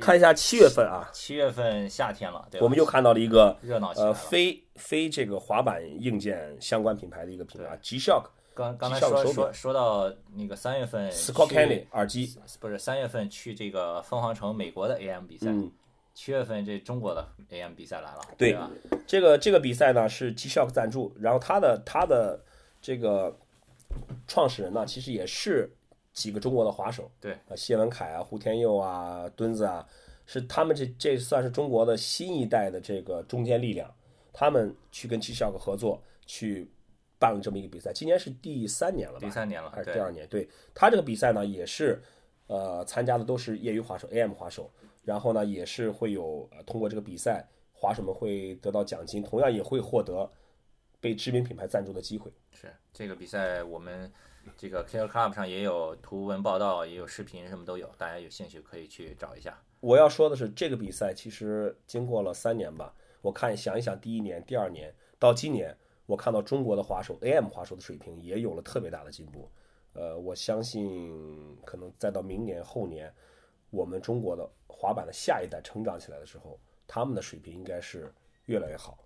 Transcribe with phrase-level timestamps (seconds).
[0.00, 2.48] 看一下七月份啊，七月份夏天了？
[2.60, 4.12] 我们又看到了一个呃热闹呃。
[4.12, 8.24] 非非这个滑板硬件相关品牌的一个品牌 G Shock
[8.54, 15.70] 刚刚才说说说到那个三月份 Scott 去 Kelly 耳机，不是三月份去这个凤凰城美国的 AM 比赛，嗯，
[16.14, 18.70] 七月份这中国的 AM 比赛来了，对吧？
[19.06, 22.42] 这个这个比赛呢是 G Shock 赞助，然后他的他的
[22.82, 23.36] 这个
[24.26, 25.72] 创始人呢其实也是
[26.20, 29.86] 几个中国的滑手，对啊，谢文凯啊、胡天佑啊、墩子啊，
[30.26, 33.90] 是他们这这算是中国的新一代的这个中坚力量，
[34.32, 36.70] 他们去跟 G Shock 合作去
[37.18, 39.20] 办了这么一个比赛，今年是第三年了吧？
[39.20, 40.28] 第三年了，还是第二年？
[40.28, 42.02] 对他这个比赛呢，也是
[42.48, 44.70] 呃参加的都是业余滑手 AM 滑手，
[45.02, 50.30] 然后呢也是会有、呃、通过这个比赛，滑手们会得到奖金，同样也会获得
[51.00, 52.30] 被知名品牌赞助的机会。
[52.52, 54.10] 是这个比赛，我们
[54.56, 59.58] 这个 Killer Club 上也有图文报道，也有视频，什么都有，大家有兴趣可以去找一下。
[59.80, 69.50] 我要说的是，这个比赛其实经过了三年吧，我看想一想，第一年、第二年到今年，我看到中国的滑手 AM 滑手的水平也有了特别大的进步。
[69.92, 73.12] 呃，我相信可能再到明年、后年，
[73.70, 78.12] 我们中国的滑板的下一代成长起来的时候，他们的水平应该是
[78.44, 78.98] 越来越好。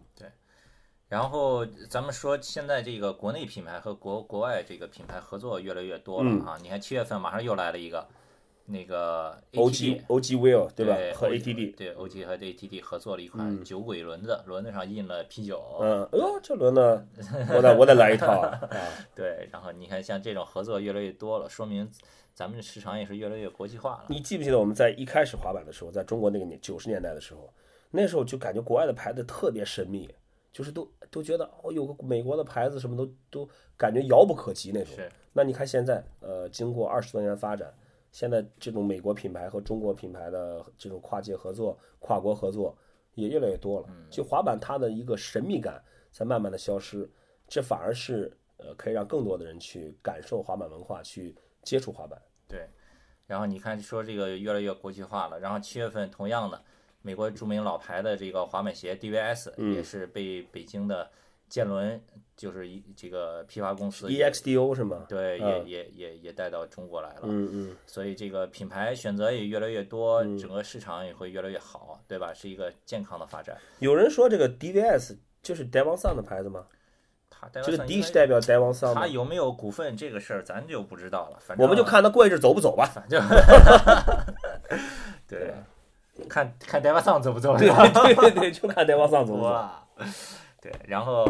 [1.09, 6.59] 然后咱们说，现在这个国内品牌和国国外这个品牌合作越来越多了嗯啊！
[6.63, 8.05] 你看七月份马上又来了一个，
[8.65, 10.97] 那个 OG OG Will 对吧？
[11.15, 17.07] 和 ATD，对 OG 和 ATD 合作了一款酒鬼轮子，轮子上印了啤酒，嗯，哦，这轮子，
[17.55, 18.59] 我得我得来一套 啊！
[19.15, 21.89] 对，然后你看像这种合作越来越多了，说明
[22.33, 24.07] 咱们的市场也是越来越国际化了。
[24.09, 27.53] 你记不记得我们在一开始滑板的时候，在中国那个年九十年代的时候，
[27.91, 30.09] 那时候就感觉国外的牌子特别神秘，
[30.55, 34.95] 就是都都觉得哦，有个美国的牌子什么都都感觉遥不可及那种。
[34.95, 37.75] 是那你看现在，呃，经过二十多年的发展，
[38.13, 42.73] 现在这种美国品牌和中国品牌的这种跨界合作、跨国合作
[43.15, 43.89] 也越来越多了。
[44.09, 47.11] 就滑板它的一个神秘感在慢慢的消失，
[47.49, 51.35] 这反而是呃可以让更多的人去感受滑板文化，去
[51.65, 52.23] 接触滑板。
[52.47, 52.69] 对，
[53.27, 56.63] 然后你看说这个越来越国际化了，然后七月份同样的，
[57.07, 61.11] 美国著名老牌的这个滑板鞋 DVS 嗯也是被北京的
[61.51, 62.01] 健伦，
[62.35, 65.05] 就是一这个批发公司 EXDO 是吗？
[65.07, 67.77] 对，也嗯也也也带到中国来了，嗯嗯。
[67.87, 72.33] 所以这个品牌选择也越来越多，整个市场也会越来越好，对吧？
[72.33, 73.55] 是一个健康的发展。
[73.81, 76.65] 有人说这个 DVS 就是 Devon Sun 的牌子吗？
[77.63, 79.03] 这个表 D 是代表 Devon Sun 吗？
[79.03, 81.37] 它有没有股份这个事儿，咱就不知道了。
[81.39, 82.87] 反正我们就看他过一阵走不走吧。
[82.87, 83.23] 反正
[85.29, 85.55] 对吧，
[86.29, 87.89] 看看 d e v a s o n 走不走对吧？
[87.89, 89.49] 对对对，就看 Devon Sun 走不走。
[89.49, 89.85] 哇，
[90.61, 91.27] 对，然后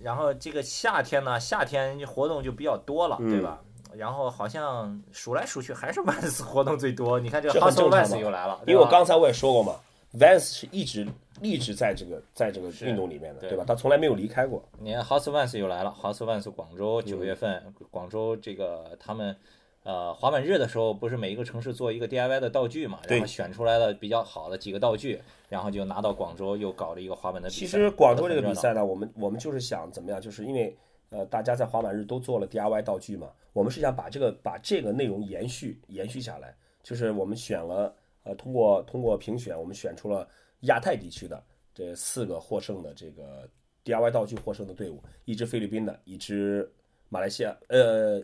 [0.00, 3.60] 然后这个夏天呢，夏天活动就比较多了，对吧？
[3.94, 7.18] 然后好像数来数去还是 Vans 活动最多。
[7.20, 9.76] 你看这个这很 Hustle 正常 Vans 嘛又来了，因为我刚才我也说过嘛
[10.18, 11.06] ，Vans 是一直
[11.40, 13.64] 一直在这个在这个运动里面的，对对吧？
[13.66, 14.62] 他从来没有离开过。
[14.78, 19.36] 你看 House Vans 又来了，House Vans 广州嗯九月份，广州这个他们
[19.84, 27.60] 呃滑板日的时候，不是每一个城市做一个 DIY 的道具嘛，然后选出来了比较好的几个道具，然后就拿到广州又搞了一个滑板的比赛。
[27.60, 30.76] 其实广州这个比赛呢，我们我们就是想怎么样，就是因为
[31.10, 37.94] 呃大家在滑板日都做了 DIY 道具嘛，我们是想把这个把这个内容延续延续下来，就是我们选了
[38.24, 40.26] 呃通过通过评选，我们选出了
[40.60, 41.44] 亚太地区的
[41.74, 43.46] 这四个获胜的这个
[43.84, 46.66] DIY 道具获胜的队伍，一支菲律宾的，一支
[47.10, 48.22] 马来西亚呃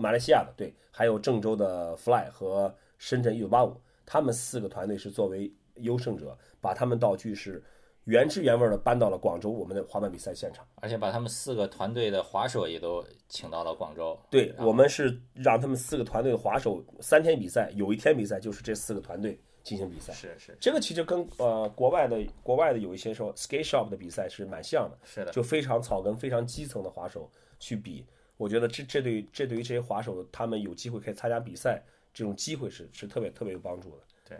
[0.00, 3.76] 马来西亚的对，还有郑州的 Fly 和深圳一九八五，
[4.06, 7.60] 他们四个团队是作为优胜者，把他们道具是
[8.04, 10.64] 原汁原味的搬到了广州我们的滑板比赛现场。
[10.76, 14.16] 而且把他们四个团队的滑手也都请到了广州。
[14.30, 20.12] 对我们是让他们四个团队的滑手三天比赛，有一天比赛就是这四个团队进行比赛。
[20.12, 27.28] 是是这个其实跟呃国外的国外的有一些时候 skate shop 的比赛是蛮像的，是的，就非常草根、非常基层的滑手
[27.58, 28.06] 去比。
[28.38, 31.82] 我觉得这这对于这对于这些滑手，他们有机会可以参加比赛，
[32.14, 34.02] 这种机会是是特别特别有帮助的。
[34.26, 34.38] 对。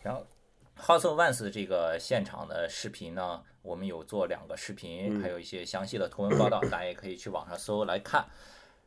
[0.00, 0.26] 然后
[0.76, 8.26] House of Vans 的这个现场的视频呢，我们有做两个视频，还有一些详细的图文报道，大家也可以去网上搜来看。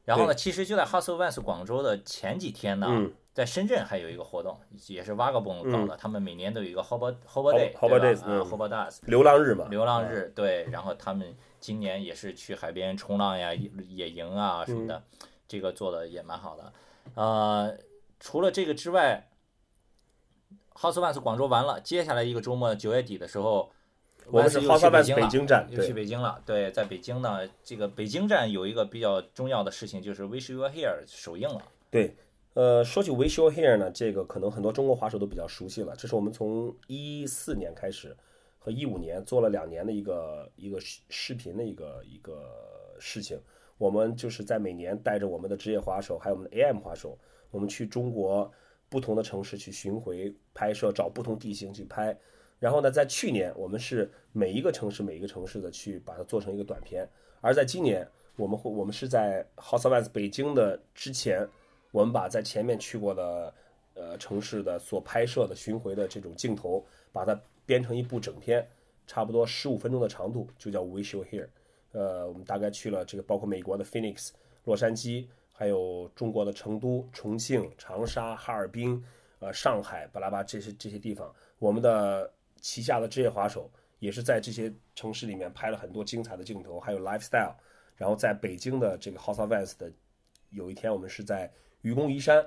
[0.04, 8.28] 然后呢，其实就在 House of Vans 广州的前几天呢，在深圳还有一个活动，也是 Vagabond 搞的，他们每年都有一个 Day，Hobart 对 Days，吧？
[8.28, 8.98] 啊嗯，Hobart Days。
[9.06, 15.02] 流浪日嘛，流浪日，对，然后他们今年也是去海边冲浪呀、野野营啊什么的，
[15.48, 16.74] 这个做的也蛮好的。
[17.14, 17.74] 呃，
[18.20, 19.30] 除了这个之外
[20.74, 23.72] ，House Vans 广州完了，接下来一个周末九月底的时候，
[24.26, 25.22] 我们是又 House 去 of 北京了。
[25.22, 31.64] 北京站，又去，北京了，对，在北京呢，这个北京站有一个比较重要的事情，就是 Wish You Were Here 首映了。
[31.90, 32.14] 对，
[32.56, 35.96] 呃，说起 Wish You Here 呢，这个可能很多中国滑手都比较熟悉了。
[35.96, 38.14] 这是我们从一四年开始
[38.64, 43.38] 和一五年做了两年的一个一个视视频的一个一个事情。
[43.78, 47.20] 我们就是在每年带着我们的职业滑手，还有我们的 AM 滑手，
[47.52, 48.50] 我们去中国
[48.88, 52.18] 不同的城市去巡回拍摄，找不同地形去拍。
[52.58, 57.06] 然后呢，在去年我们是每一个城市每一个城市的去把它做成一个短片，
[57.42, 58.08] 而在今年
[58.38, 61.46] 我们会我们是在 House of Vans 北京的之前。
[61.92, 63.54] 我们把在前面去过的
[63.94, 68.68] 呃城市的所拍摄的巡回的这种镜头，把它编成一部整片，
[69.08, 71.48] 差不多十五分钟的长度，就叫 We Show Here。
[71.92, 74.30] 呃，我们大概去了这个包括美国的 Phoenix、
[74.64, 79.04] 洛杉矶，还有中国的成都、重庆、长沙、哈尔滨，
[79.40, 83.70] 呃，上海，巴拉巴这些这些地方，我们的旗下的职业滑手
[84.00, 87.54] 也是在这些城市里面拍了很多精彩的镜头，还有 lifestyle。
[87.96, 89.92] 然后在北京的这个 House of Vans 的
[90.50, 91.50] 有一天，我们是在
[91.84, 92.44] 愚公移山，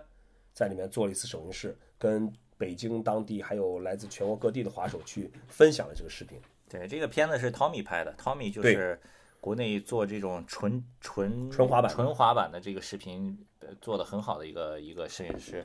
[0.56, 6.40] 在里面做了一次首映式，跟北京当地还有来自全国各地的滑手去分享了这个视频。
[6.66, 8.98] 对，这个片子是 Tommy 拍的，Tommy 就是
[9.38, 13.38] 国内做这种纯纯纯滑板纯滑板的这个视频
[13.82, 15.62] 做的很好的一个一个摄影师。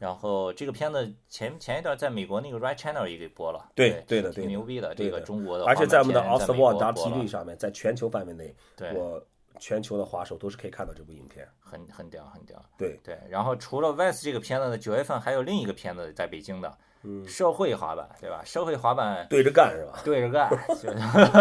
[0.00, 4.92] 然后这个片子前前一段在美国那个 Right Channel 也给播了，对对的，挺牛逼的。
[4.96, 8.92] 这个中国的，而且在我们的 o s t w a r d TV 上面，在全球范围内，对。
[8.94, 9.24] 我
[9.62, 12.60] 全球的滑手都是可以看到这部影片，很很屌，很屌。
[12.76, 18.42] 对对，然后除了 Vans 这个片子呢，九月份还有另一个片子在北京的，嗯，社会滑板，对吧？
[18.44, 20.00] 社会滑板对着干是吧？
[20.04, 20.50] 对着干。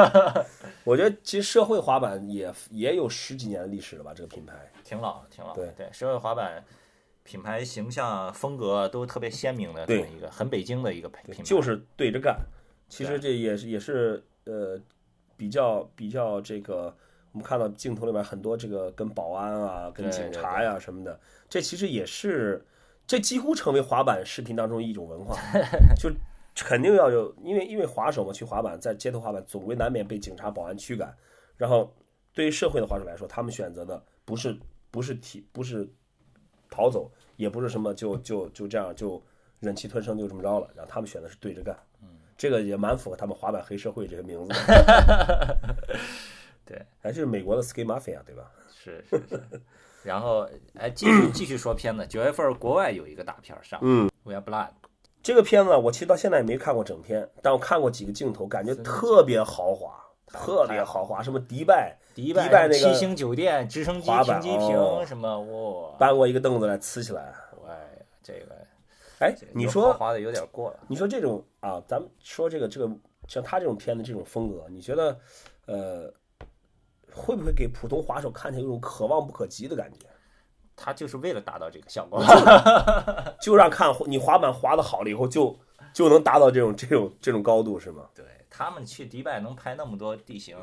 [0.86, 4.14] 我觉得其实社会滑板也也有十几年的历史了吧？
[4.14, 4.54] 这个品牌
[4.84, 5.56] 挺老挺老。
[5.56, 6.64] 对对，社会滑板
[7.24, 12.40] 品牌形象风格都特别鲜明的这么一个很北京的一个品牌，就是对着干。
[12.88, 14.80] 其实这也是也是呃
[15.36, 16.96] 比较比较这个。
[17.32, 21.20] 我们看到镜头里面很多这个跟保安啊、跟警察呀什么的，
[21.50, 22.66] 这其实也是，
[23.08, 25.38] 这几乎成为滑板视频当中一种文化，
[25.98, 26.12] 就
[26.56, 31.16] 肯定要有，因为因为滑手嘛，去滑板在街头滑板，总归难免被警察、保安驱赶。
[31.56, 31.96] 然后
[32.34, 35.90] 对于社会的滑手来说，他们选择的不是不是提不是
[36.70, 39.24] 逃走，也不是什么就就就这样就
[39.62, 41.74] 忍气吞声就这么着了，然后他们选的是对着干。
[42.02, 44.54] 嗯，这个也蛮符合他们滑板黑社会这个名字。
[46.72, 48.50] 对，还是美国的 Ski Mafia 对吧？
[48.74, 49.42] 是是是。
[50.04, 52.08] 然后，哎，继续 继续说片子。
[52.08, 54.70] 九月份国外有一个大片上，嗯，We Are Blood。
[55.22, 59.94] 这个片子我其实到现在也没看过整片，但我看过几个镜头，感觉特别豪华，
[60.28, 61.22] 特别豪华。
[61.22, 65.98] 什么迪拜，迪拜那个七星酒店、直升机停机坪什么，哇！
[66.00, 67.32] 搬过一个凳子来呲起来。
[67.68, 67.76] 哎，
[68.24, 68.56] 这个，
[69.20, 70.80] 哎，你说豪华的有点过了。
[70.88, 72.92] 你说这种啊，咱们说这个这个
[73.28, 75.20] 像他这种片子这种风格，你觉得，
[75.68, 76.12] 呃？
[77.14, 80.00] 会不会给普通滑手看起来有种可望不可及的感觉？
[80.84, 82.24] 他就是为了达到这个效果，
[83.40, 85.56] 就让看你滑板滑的好了以后，就
[85.94, 88.06] 就能达到这种这种这种高度，是吗？
[88.16, 90.58] 对他们去迪拜能拍那么多地形，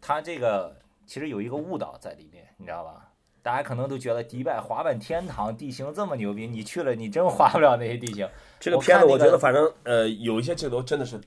[0.00, 0.74] 他这个
[1.04, 3.10] 其实有一个误导在里面，你知道吧？
[3.42, 8.26] 大家可能都觉得迪拜滑板天堂，地形这么牛逼，你去了你真滑不了那些地形。
[8.58, 11.20] 这个片子我觉得反正呃有一些镜头真的是。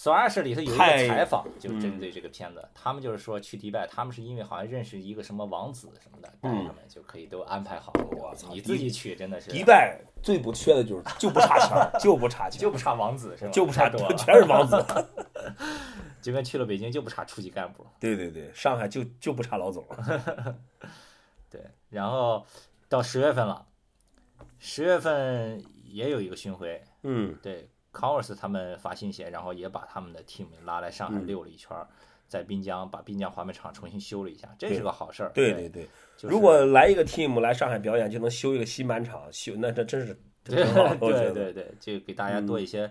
[0.00, 7.92] 索尔士里头有一个采访，就针对这个片子，他们就是说去迪拜，他们是因为好像认识一个什么王子什么的，带他们就可以都安排好。
[8.12, 9.50] 我操，你自己去真的是。
[9.50, 13.50] 迪拜最不缺的就是就不差钱，就不差钱， 就不差王子是吧？
[13.50, 14.82] 就不差多，全是王子。
[16.22, 17.86] 就跟去了北京就不差处级干部。
[18.00, 19.86] 对对对，上海就就不差老总。
[21.50, 21.60] 对，
[21.90, 22.46] 然后
[22.88, 23.66] 到十月份了，
[24.58, 26.82] 十月份也有一个巡回。
[27.02, 27.68] 嗯，对。
[27.92, 31.76] Converse 他们发新鞋，然后也把他们的 team 拉来上海溜了一圈，
[32.28, 35.30] 在滨江把滨江滑板场重新修了一下，这是个好事儿。
[35.34, 35.88] 对对对，
[36.22, 40.64] 如果来一个 team 来上海表演，就能修一个新板场，修那这真是 对
[40.98, 42.90] 对对对，就给大家多一些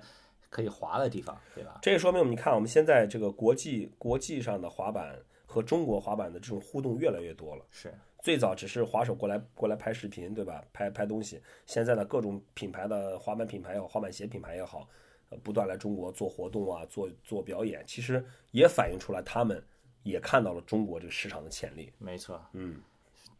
[0.50, 1.80] 可以滑的地方，对吧？
[1.82, 7.64] 这也说明你看我们现在这个国际国际上的滑板和中国滑板的这种互动越来越多了。
[7.72, 7.94] 是。
[8.22, 10.64] 最早只是滑手过来过来拍视频，对吧？
[10.74, 11.42] 拍拍东西。
[11.66, 14.88] 现在呢，各种品牌的滑板品牌也好，滑板鞋品牌也好，
[15.30, 19.64] 呃，不断来中国做活动啊，做做表演，其实也反映出来他们
[20.04, 21.92] 也看到了中国这个市场的潜力。
[21.98, 22.82] 没错，嗯。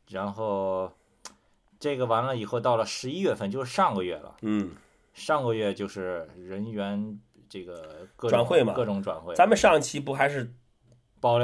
[0.08, 0.92] 然后
[1.78, 4.38] 这个完了以后，到了十一月份，就是上个月了。
[4.42, 4.76] 嗯。
[5.14, 7.20] 上个月就是人员
[7.50, 9.36] 这个转会嘛，各种转会。
[9.36, 10.50] 咱们上一期不还是？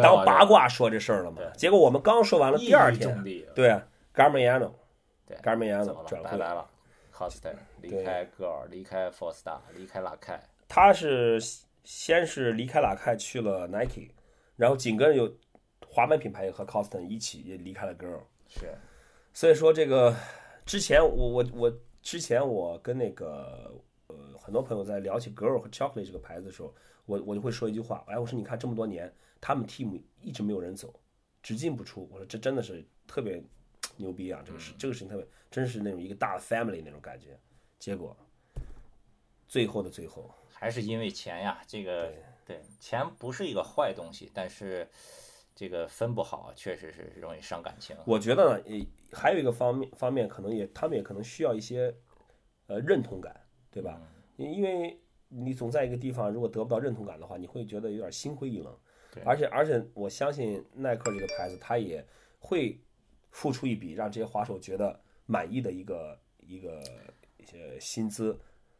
[0.01, 1.41] 当八卦说这事儿了嘛？
[1.55, 3.70] 结果我们刚说完了，第二天，对
[4.13, 4.74] g a r m i a n o
[5.27, 6.67] 对 g a r m i a n o 转会了
[7.12, 10.41] c o s t e n 离开 Girl，离开 Four Star，离开拉开。
[10.67, 11.39] 他是
[11.84, 14.10] 先是离开拉开去了 Nike，
[14.55, 15.34] 然后紧跟着有
[15.88, 18.22] 滑板品牌也和 c o s t e n 一起也离开了 Girl。
[18.48, 18.74] 是，
[19.34, 20.15] 所以说这个
[20.65, 23.74] 之前我我我之前我跟那个
[24.08, 26.74] 呃很多朋友在聊起 Girl 和 Chocolate 这个牌子的时候，
[27.05, 29.12] 我我就会说一句话，哎，我说你看这么多年，
[29.48, 30.92] 他们 team 一直没有人走，
[31.44, 33.40] 只进不出，我说这真的是特别
[33.96, 37.40] 牛逼啊，这个事这个事情特别真是那种一个大的 family 那种感觉，
[37.78, 38.18] 结果
[39.48, 42.12] 最后的最后，还是因为钱呀，这个
[42.44, 44.90] 对钱不是一个坏东西，但是
[45.54, 47.96] 这个分不好，确实是容易伤感情。
[48.04, 48.84] 我觉得呢，也
[49.14, 51.96] 还有一个方面方面，可能也他们也可能需要一些
[52.66, 54.02] 呃认同感，对吧？
[54.38, 58.75] 因因为你总在一个地方，如果得不到认同感的话，你会觉得有点心灰意冷。
[59.16, 62.06] 对而且而且我相信耐克这个牌子，它也
[62.38, 62.80] 会
[63.32, 66.84] 付出一笔让这些滑手觉得满意的一个一个
[67.38, 68.38] 一些薪资。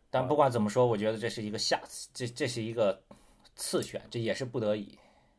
[0.10, 3.02] 但不管怎么说，我觉得这是一个下次，这这是一个
[3.56, 4.98] 次选，这也是不得已。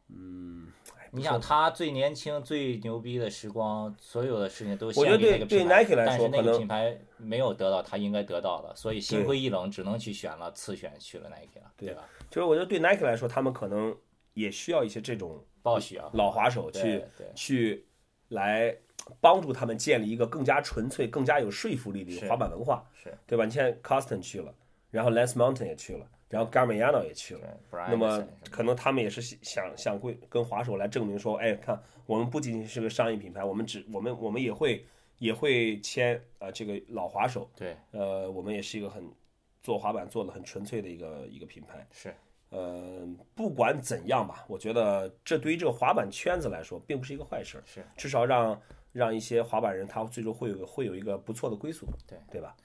[0.08, 12.04] 嗯，哎你想，他最年轻、最牛逼的时光，所有的事情都献给那对对个品牌，Nike 来但是那个品牌没有得到他应该得到的，所以心灰意冷，只能去选了次选，去了 Nike 了，对吧？
[12.30, 13.96] 就是我觉得对 Nike 来说，他们可能
[14.36, 17.02] 也需要一些这种暴雪啊，老滑手去
[17.34, 17.86] 去
[18.28, 18.76] 来
[19.18, 23.16] 帮助他们建立一个更加纯粹、更加有说服力的滑板文化，是。
[23.26, 23.46] 对吧？
[23.46, 24.54] 你现在 Coston 去了，
[24.90, 34.86] 然后 Lance Mountain 也去了，然后 Garmiano 也去了那么可能他们也是想想会跟滑手来证明说，哎，看我们不仅仅是个商业品牌，我们只我们我们也会
[35.18, 37.74] 也会签啊、呃这个老滑手，对。
[37.92, 39.10] 呃，我们也是一个很
[39.62, 41.86] 做滑板做的很纯粹的一个一个品牌。
[41.90, 42.14] 是
[42.56, 48.58] 呃，不管怎样吧，我觉得这对于这个滑板圈子来说，并不是一个坏事，是，至少让
[48.92, 52.56] 让一些滑板人他最终会有会有一个不错的归宿，对对吧？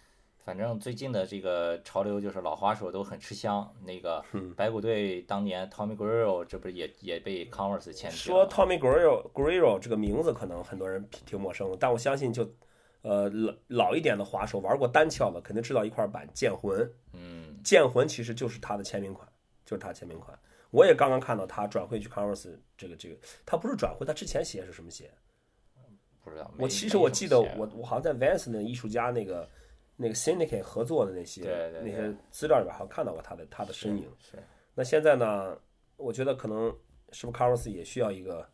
[0.43, 3.71] 反正最近的这个潮流就是老滑手都很吃香。
[3.86, 12.50] 那个嗯白骨队当年 Tommy Guerrero 这不是也也被 Converse 签去说了吗？Tommy Guerrero Guerrero 这个名字可能很多人挺陌生的，但我相信就
[13.03, 19.27] 呃老老一点的滑手玩过单翘的，肯定知道一块板剑魂，嗯，剑魂其实就是他的签名款，
[19.72, 20.38] 就是他签名款。
[20.70, 25.10] 我也刚刚看到他转会去 Converse 这个这个，他不是转会，他之前鞋是什么鞋？
[26.22, 26.51] 不知道。
[26.58, 29.48] 我其实我记得我我好像在 Vans 那艺术家那个
[29.96, 34.10] 那个 Syndicate 合作的那些对对对那些资料里边，好像看到过他的他的身影。
[34.20, 34.38] 是
[34.74, 35.58] 那现在呢，
[35.96, 36.68] 我觉得可能
[37.12, 38.46] 是不是 Converse 也需要一个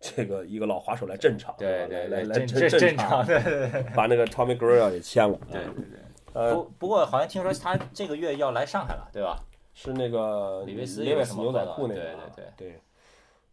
[0.00, 5.38] 这个一个老滑手来镇场，对吧对对，来镇正常，对对对把那个 Tommy Guerrero 也签了。
[5.50, 6.00] 对啊对对。
[6.34, 9.38] 呃，不不过好像听说他这个月要来上海了，对吧？
[9.74, 12.80] 是那个李维斯李维斯牛仔裤那个啊，对对对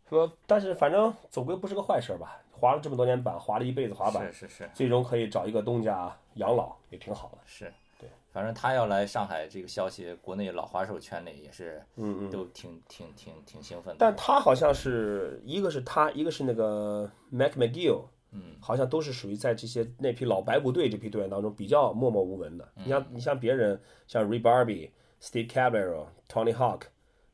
[0.09, 2.41] 说，但是反正总归不是个坏事儿吧？
[2.51, 7.37] 滑了这么多年板，滑了一辈子滑板，是是是最终可以找一个东家养老，也挺好的。
[7.45, 12.29] 是，对，反正他要来上海这个消息，国内老滑手圈内也是嗯嗯。
[12.29, 13.97] 都挺挺挺挺兴奋的。
[13.97, 22.67] 但他好像是一个是他，一个是那个 Mac McGill，嗯，好像都是属于在这些那批老白骨队这批队员当中比较默默无闻的。
[22.75, 24.89] 嗯你像你像别人，像 Ray Barbie、
[25.21, 26.83] Steve Caballero、Tony Hawk，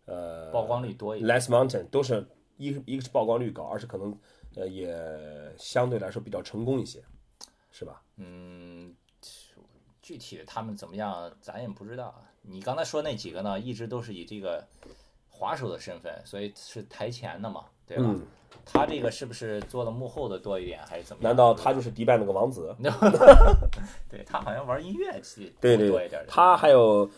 [0.06, 1.40] 呃，曝光率多一点。
[1.40, 2.26] Les Mountain 都是
[2.58, 4.18] 一一个是曝光率高，二是可能
[4.56, 4.96] 呃也
[5.58, 7.04] 相对来说比较成功一些，
[7.72, 8.02] 是吧？
[8.18, 8.96] 嗯，
[10.02, 12.24] 具体的他们怎么样，咱也不知道。
[12.42, 14.64] 你刚才说那几个呢，一直都是以这个
[15.30, 18.04] 滑手的身份，所以是台前的嘛，对吧？
[18.08, 18.22] 嗯，
[18.64, 21.30] 他这个是不是做的幕后的多一点，还是怎么样？
[21.32, 22.76] 难道他就是迪拜那个王子？
[24.08, 27.10] 对他好像玩音乐系对对对多一点，他还有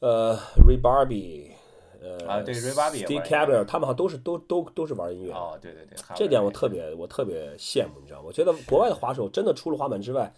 [0.00, 1.52] 呃 Ray Barbie，
[2.00, 5.38] 呃啊对，Ray Barbie 也 Steve 玩音乐 Caballero，他们好像都是都都都是玩音乐的。
[5.38, 8.24] 哦，对对对，这点我特别我特别羡慕，你知道吗？
[8.26, 10.32] 我觉得国外的滑手真的除了滑板之外，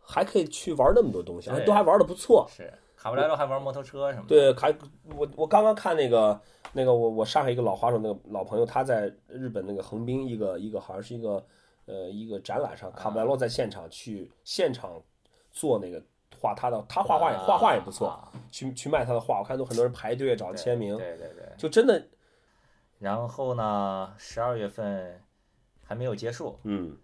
[0.00, 2.46] 还可以去玩那么多东西，对都还玩的不错。
[2.48, 4.28] 是卡布莱罗还玩摩托车什么的。
[4.28, 4.76] 对，还
[5.16, 6.40] 我我刚刚看那个
[6.72, 11.46] 那个我我上海一个老滑手那个老朋友，他在日本那个横滨一个一个好像是一个
[11.86, 15.00] 呃一个展览上，卡布莱罗在现场去现场
[15.52, 16.02] 做那个
[16.38, 21.52] 画他的，他画画也画画也不错，啊去去卖他的画，我看都很多人排队找签名，对对对。
[21.56, 22.06] 就真的
[22.98, 25.20] 然后呢，十二月份
[25.84, 26.96] 还没有结束，嗯。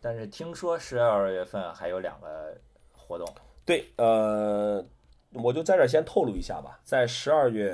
[0.00, 2.58] 但是听说十二月份还有两个
[2.92, 3.26] 活动。
[3.64, 4.84] 对，呃，
[5.32, 7.72] 我就在这儿先透露一下吧，在十二月，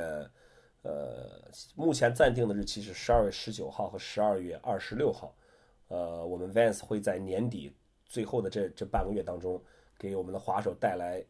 [0.83, 5.35] 呃，目前暂定的日期是十二月十九号和十二月二十六号，
[5.89, 7.75] 呃，我们 Vans 会在年底
[8.05, 9.59] 最后的这这半个月当中，
[9.99, 11.25] 给我们的滑手带来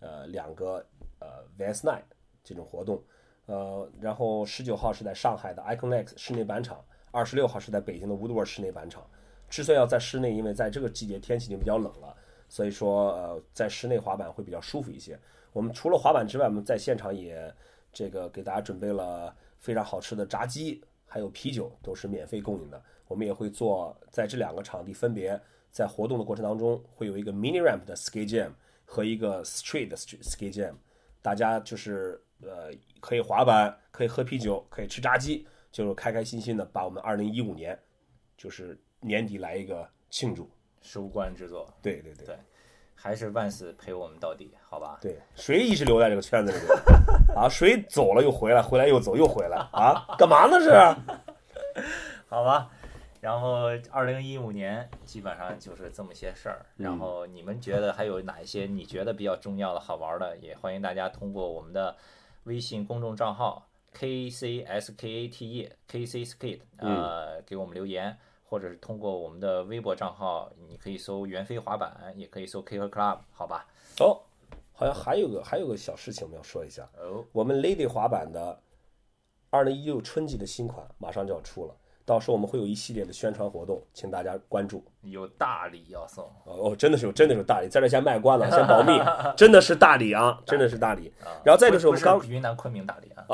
[0.00, 0.84] 呃两个
[1.18, 2.04] 呃 Vans Night
[2.44, 3.02] 这种活动，
[3.46, 9.04] 呃，然后十九号是在上海的 ICONEX 室内板场，二十六号是在北京的 Woodward 室内板场。
[9.48, 12.14] 之所以要在室内，因为在这个季节天气已经比较冷了，
[12.48, 15.18] 所以说呃，在室内滑板会比较舒服一些。
[15.54, 17.52] 我们除了滑板之外，我们在现场也
[17.90, 22.80] 这个给大家准备了非常好吃的炸鸡，还有啤酒都是免费供应的。
[23.06, 25.40] 我们也会做在这两个场地分别
[25.70, 28.50] 在活动的过程当中会有一个 mini ramp 的 skate jam
[28.84, 30.74] 和一个 street 的 skate jam，
[31.22, 32.70] 大家就是呃
[33.00, 37.78] 可以滑板，可以喝啤酒，可以吃炸鸡，就是开开心心的把我们二零一五年
[38.36, 40.50] 就是年底来一个庆祝。
[40.80, 42.38] 收官之作，对对对对，
[42.94, 44.96] 还是万斯陪我们到底，好吧？
[45.02, 46.68] 对，谁一直留在这个圈子里面
[47.36, 47.48] 啊？
[47.48, 50.06] 谁走了又回来，回来又走又回来啊？
[50.16, 50.58] 干嘛呢？
[50.62, 50.70] 是？
[52.30, 52.70] 好吧。
[53.20, 56.64] 然后，二零一五年基本上就是这么些事儿。
[56.76, 60.36] 然后你们觉得还有哪一些你觉得比较重要的好玩的？
[60.38, 61.96] 也欢迎大家通过我们的
[62.44, 73.66] 微信公众账号 K C S K A T E K C Skate 呃给我们留言，或者是通过我们的微博账号，你可以搜袁飞滑板，也可以搜 K 和 Club，好吧？
[73.98, 74.22] 哦，
[74.72, 78.62] 好像还有个还有个小事情我们要说一下哦，我们 Lady 滑板的
[79.50, 81.74] 二零一六春季的新款马上就要出了。
[82.08, 84.82] 到时候我们会有一系列的宣传活动，请大家关注。
[85.02, 88.98] 有大礼要送哦，真的是有，真的是有大礼，在这先卖关了， 先保密，
[89.36, 91.12] 真的是大礼啊，真的是大礼。
[91.44, 93.26] 然后再就是我们刚云南昆明大礼啊。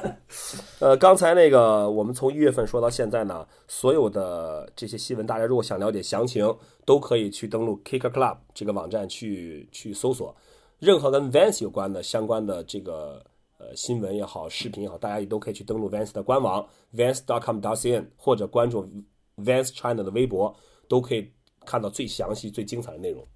[0.80, 10.34] 呃，刚才那个我们从一月份说到现在呢，所有的这些新闻，大家如果想了解详情，都可以去登录 Kicker Club 这个网站去去搜索，
[10.78, 13.22] 任何跟 Vans 有关的相关的这个。
[13.64, 18.86] 呃，新闻也好，视频也好，大家也都可以去登录 Vans 的官网 Vans.com.cn，或者关注
[19.38, 20.54] Vans China 的微博，
[20.88, 21.30] 都可以
[21.64, 23.26] 看到最详细、最精彩的内容。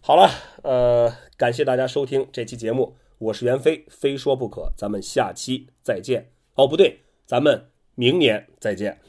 [0.00, 0.28] 好了，
[0.62, 6.30] 呃，感谢大家收听这期节目，我是袁飞，非说不可，咱们下期再见。
[6.54, 9.00] 哦，不对，咱们明年再见。